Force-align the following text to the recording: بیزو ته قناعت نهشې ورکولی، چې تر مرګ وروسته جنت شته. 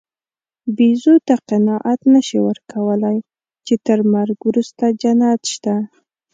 بیزو 0.77 1.15
ته 1.27 1.33
قناعت 1.49 1.99
نهشې 2.13 2.39
ورکولی، 2.47 3.17
چې 3.65 3.73
تر 3.85 3.99
مرګ 4.13 4.37
وروسته 4.49 4.83
جنت 5.01 5.41
شته. 5.53 5.75